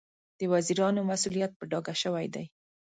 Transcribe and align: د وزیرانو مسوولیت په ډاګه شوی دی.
د 0.39 0.41
وزیرانو 0.53 1.07
مسوولیت 1.09 1.51
په 1.55 1.63
ډاګه 1.71 1.93
شوی 2.03 2.25
دی. 2.33 2.45